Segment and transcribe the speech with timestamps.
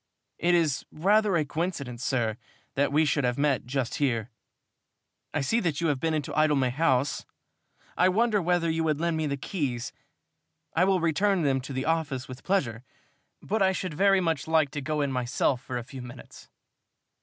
[0.39, 2.37] "It is rather a coincidence, sir,
[2.73, 4.31] that we should have met just here.
[5.31, 7.23] I see that you have been into Idlemay House.
[7.95, 9.93] I wonder whether you would lend me the keys?
[10.73, 12.83] I will return them to the office, with pleasure,
[13.43, 16.49] but I should very much like to go in myself for a few minutes."